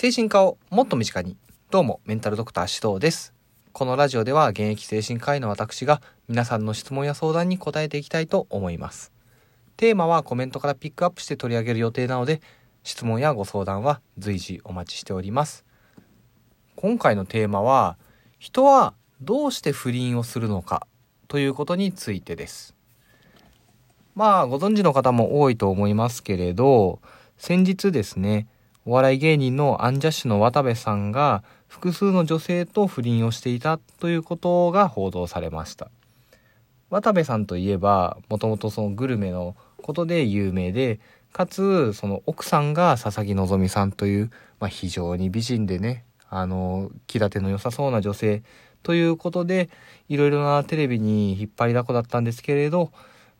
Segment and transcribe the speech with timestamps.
[0.00, 1.36] 精神科をもっと身近に。
[1.70, 3.34] どうも、メンタルドクター指導です。
[3.74, 9.12] このラジオでは現役精神科医の私が皆さんの質問や相談に答えていきたいと思います。
[9.76, 12.40] テーマはコメントからピックアップして取り上げる予定なので、
[12.82, 15.66] 質問やご相談は随時お待ちしております。
[16.76, 17.98] 今回のテーマは、
[18.38, 20.86] 人はどうして不倫をするのか
[21.28, 22.74] ということについてです。
[24.14, 27.02] まあ、ご存知の方も多いと思いますけれど、
[27.36, 28.46] 先日ですね、
[28.86, 35.90] お笑い芸人のアンジャッシュの渡部さんが複数の女性と不倫をしていたということが報道されました。
[36.88, 40.98] 渡部さんといえば、もともとそのグルメのことで有名で、
[41.32, 48.42] かつ、その奥さんが佐々木希さんという、まあ、非常に美人でね、あの、気立ての良さそうな女性
[48.82, 49.70] ということで、
[50.08, 52.90] いろいろなテレビに引っ張りだこだったんですけれど、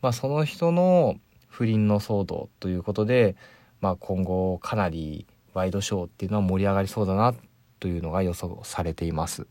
[0.03, 1.17] まあ、その人の
[1.49, 3.35] 不倫の騒動ということで、
[3.81, 7.35] まあ、今後かなりワイドショーっていうのは盛り上がりそうだな
[7.79, 9.47] というのが予想されています。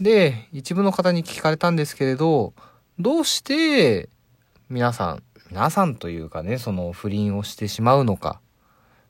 [0.00, 2.52] で、一部の方に聞かれたんですけれど、
[2.98, 4.08] どうして
[4.68, 8.40] 皆さん、皆さんというかね、その不倫をしてしまうのか。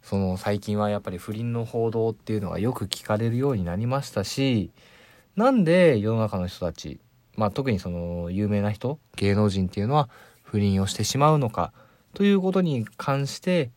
[0.02, 4.70] その最近はやっぱり不倫の報道っていうのがよく聞かれるようになりましたし、
[5.36, 7.00] なんで世の中の人たち、
[7.36, 10.10] まあ特にその有名な人、芸能人っていうのは
[10.42, 11.72] 不倫をしてしまうのか
[12.14, 13.70] ということに関して、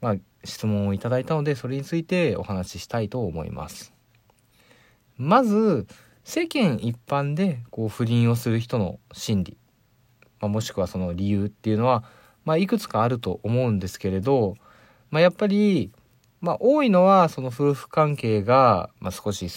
[0.00, 3.92] まあ質問をいただいたので、それについてお話ししたいと思います。
[5.16, 5.86] まず、
[6.24, 9.56] 世間一般でこう不倫をする人の心理、
[10.40, 12.04] まあ、もしくはその理由っていうのは、
[12.44, 14.54] まあ、いくつかあると思うんですけれど、
[15.10, 15.90] まあ、やっぱり、
[16.40, 19.48] まあ、多いのはその夫婦関係が、まあ、少し、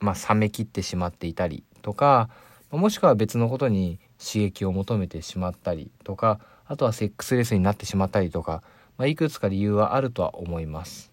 [0.00, 2.30] まあ、冷めきってしまっていたりとか、
[2.70, 8.62] もしくは別のことに刺激を求めてしまったりとか、あとはセックスレスになってしまったりとか、
[8.96, 11.10] まあ、いくつか理由はあるとは思います。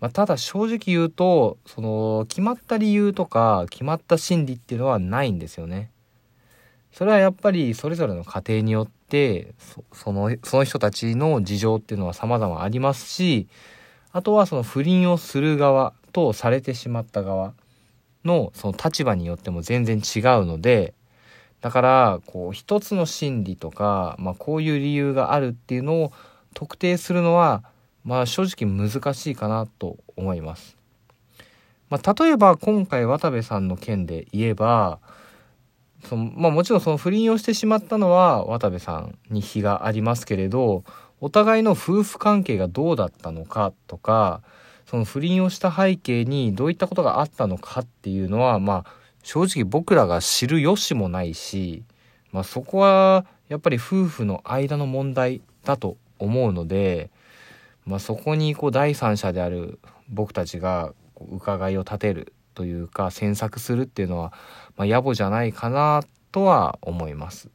[0.00, 5.92] まあ、ただ正直言うと、その決まった理由とか決まった心理っていうのはないんですよね。
[6.90, 13.46] それはやっぱりそれぞれの家庭によってそそのその人たちの事情っていうのは様々ありますし
[14.10, 17.54] あとはその不倫をする側とされてしまった側
[18.24, 20.94] のその立場によっても全然違うので
[21.60, 26.12] だからこう一つの心理とか、まあ、こういう理由があるっていうのを
[26.54, 27.62] 特定するのは
[28.04, 30.76] まあ正直難しいかなと思います。
[31.90, 34.98] まあ、例えば今回渡部さんの件で言えば
[36.04, 40.84] そのまあもちろんその不倫をしてしまったのは渡部さんに非がありますけれど
[41.20, 44.42] お互いの夫婦関係がどうだったのかとか
[44.86, 51.82] その不倫をした背景にどういったことがあったのかっていうのはまあ正直僕らが知る由もないし、
[52.32, 57.10] まあ、そこはやっぱり夫婦の間の問題だと思うので、
[57.84, 60.94] まあ、そこにこう第三者である僕たちが
[61.30, 64.32] 伺いを立てるというか詮索するっていうのは、
[64.78, 67.50] まあ、野暮じゃないかなとは思います。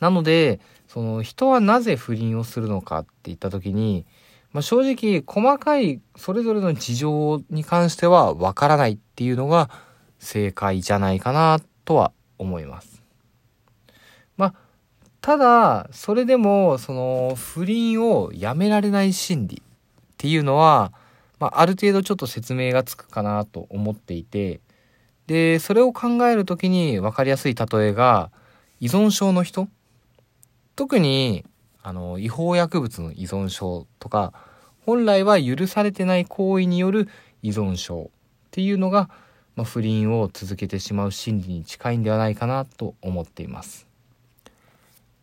[0.00, 0.58] なので
[0.88, 4.04] その人はなぜ不倫をするのかって言った時に、
[4.52, 9.86] まあ、正直細かいそれぞれの事情に関してはわからないっていうのが
[10.18, 13.02] 正解じゃないかなとは思います。
[14.36, 14.54] まあ
[15.20, 20.92] ただそれでもその不倫をやめられない心理っていうのは、
[21.38, 24.60] まあ、ある程度ちょっと説明がつくかなと思っていて
[25.26, 28.30] でそれを考える時に分かりやすい例えが
[28.80, 29.68] 依存症の人
[30.76, 31.44] 特に
[31.82, 34.32] あの違法薬物の依存症とか
[34.88, 37.08] 本来は許されてない行為による
[37.42, 38.10] 依存症
[38.48, 39.10] っていうのが、
[39.58, 43.88] まあ、不倫を続けてしまう心理に近いんではないかなと思っています。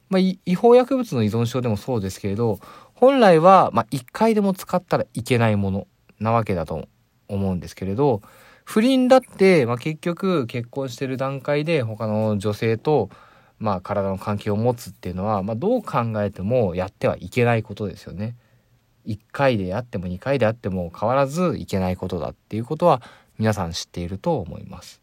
[0.10, 2.60] まあ、違法薬物の依存症でもそうですけれど
[2.96, 5.88] 本来は、まあ、1回でも使ったらいけないもの
[6.20, 6.90] なわけだと
[7.30, 8.22] 思うんですけれど
[8.66, 13.10] 不倫だって、まあ、結局結婚してる段階で他の女性と、
[13.58, 18.36] まあ、体の関係を持つっていうのは、まあ、どう考えてもやってはいけないことですよね。
[19.08, 23.02] 1回であっても2回であっても変わらずいけないことだっていうことは
[23.38, 25.02] 皆さん知っていると思います。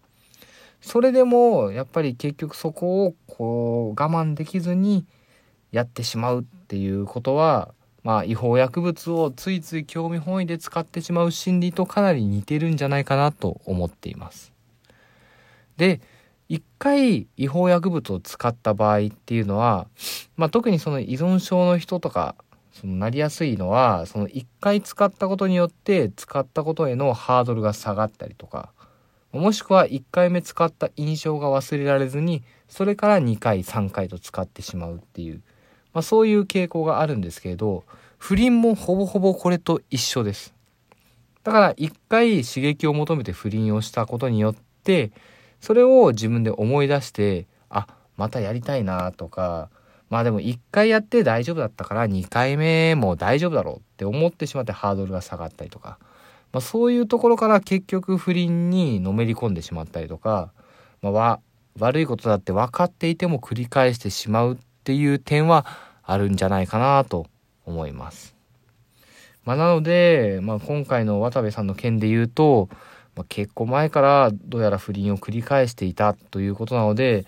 [0.80, 5.06] それでもやっぱり結局そこをこう我慢できずに
[5.70, 14.52] やってしまうっていうことはまあ違法薬物をついつい興味本位で使ってしまう心理とかなり似てるんじゃないかなと思っています。
[15.76, 16.00] で
[16.48, 19.86] 一回違法薬物を使った場合っていうのは、
[20.36, 22.34] まあ、特にその依存症の人とか
[22.72, 28.72] そのなりやすいのはその一回使ったことによって使ったことへのハードルが下がったりとか
[29.32, 35.42] もしくは1回目使った印象が忘れられずにそれから2回3回と使ってしまうっていう、
[35.92, 37.84] まあ、そういう傾向があるんですけれど
[38.18, 40.54] 不倫もほぼほぼこれと一緒です。
[41.42, 44.54] だから一回刺激を求めて不倫をしたことによっ
[44.84, 45.10] て
[45.60, 49.70] それを自分で思い出してあまたやりたいなとか
[50.12, 55.98] まあでも1回やって大丈夫だったから2回目も大丈夫だろうって思ってしまってハードルが下がったりとか、
[56.52, 60.52] まあ、そういうところから結局不倫にのめり込んでしまったりとか、
[61.00, 61.40] まあ、
[61.78, 65.64] 悪いことだって分かっていても繰り返してしまうっていう点は
[66.02, 67.26] あるんじゃないかなと
[67.64, 68.36] 思います。
[69.46, 72.68] まあ、なので、まあ、今回の渡部さんの件で言うと、
[73.16, 77.24] まあ、結構前からどうやら不倫を繰り返していたということなので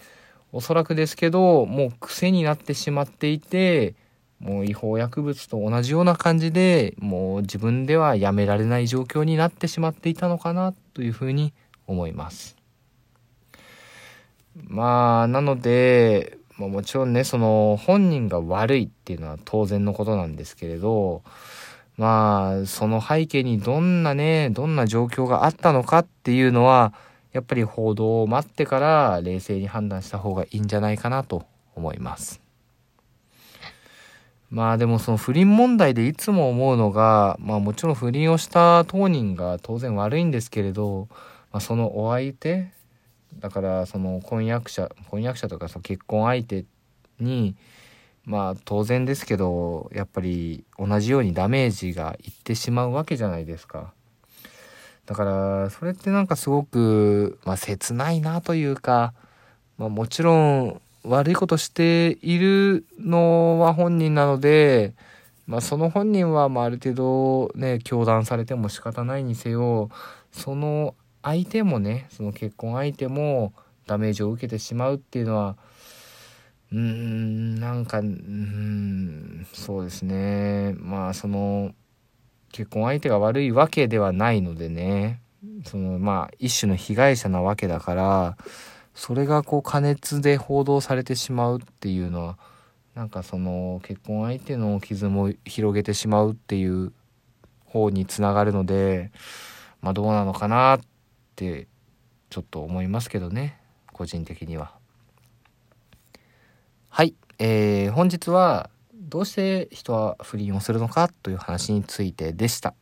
[0.55, 3.97] おそらくですけどもう癖になってしまっていて
[4.39, 11.53] もう違法薬物と同じような感じでもう自分ではやめられない状況になってしまっていたのかなというふうに
[11.89, 12.57] 思います。
[14.55, 21.25] まあなので、まあ、もちろんねその本人が悪いっていうのは当然のことなんですけれど
[21.97, 26.95] まあその背景にどんなねどんな状況があったのかっていうのは
[27.35, 31.45] やっぱり報道を待ってから冷静に判断した方がいいんじゃないかなと
[31.75, 32.41] 思います。
[34.51, 41.09] まあでもその不倫問題でいつも思うのがまあもちろん不倫をした当人が当然悪いんですけれど、
[41.51, 42.71] まあ、そのお相手
[43.41, 46.65] だからその婚約者婚約者とかその結婚相手
[47.19, 47.57] に
[48.25, 53.93] まあ当然ですけどやっぱり同じようにダメージがいってしまうわけじゃないですか。
[55.07, 59.13] だからそれってなんかすごく、まあ、切ないなというか、
[59.77, 64.95] まあ、もちろん悪いことしているのは本人なので、
[65.47, 69.91] まあ、その本人はまあある程度ね教団されても仕方ないにせよ
[70.33, 73.53] その相手もねその結婚相手も
[73.87, 75.57] ダメージを受けてしまうっていうのは
[76.73, 80.75] うーんなんかうんそうですね。
[80.79, 81.73] まあその
[82.55, 85.21] 結婚相手が悪いわけではないのでね。
[85.65, 88.37] そのまあ一種の被害者なわけだから
[88.95, 92.39] それがこう過熱で報道されてしまうっていうのは
[92.95, 96.93] なんかその結婚相手の傷も広げてしまうっていう
[97.65, 99.11] 方につながるので
[99.83, 100.81] まあどうなのかなっ
[101.35, 101.67] て
[102.31, 103.59] ちょっと思いますけどね。
[103.93, 104.73] 個人的には。
[106.89, 108.71] はい、えー、本日は
[109.15, 112.75] どうして人は不倫をするのかという話についてでした。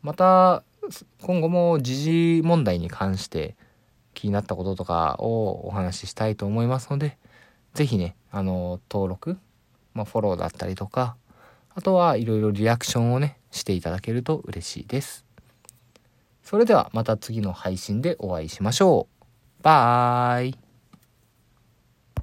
[0.00, 0.64] また
[1.20, 3.54] 今後も時事問題に関して
[4.14, 7.18] 気になったこととかをお話ししたいと思いますので
[7.74, 9.36] 是非ねあの登録、
[9.92, 11.16] まあ、フォローだったりとか
[11.74, 15.26] あとはいろいろリアクションをねしていただけると嬉しいです。
[16.42, 19.62] それではまた次の配信でお会いしましょう。
[19.62, 20.69] バイ